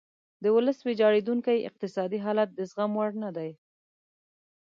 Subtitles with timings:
[0.43, 3.51] د ولس ویجاړیدونکی اقتصادي حالت د زغم وړ نه دی.